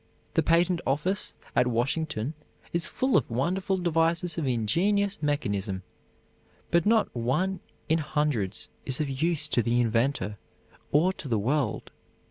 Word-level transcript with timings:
The 0.33 0.41
patent 0.41 0.81
office 0.87 1.35
at 1.55 1.67
Washington 1.67 2.33
is 2.73 2.87
full 2.87 3.15
of 3.15 3.29
wonderful 3.29 3.77
devices 3.77 4.35
of 4.35 4.47
ingenious 4.47 5.21
mechanism, 5.21 5.83
but 6.71 6.87
not 6.87 7.15
one 7.15 7.59
in 7.87 7.99
hundreds 7.99 8.67
is 8.83 8.99
of 8.99 9.07
use 9.21 9.47
to 9.49 9.61
the 9.61 9.79
inventor 9.79 10.39
or 10.91 11.13
to 11.13 11.27
the 11.27 11.37
world. 11.37 11.91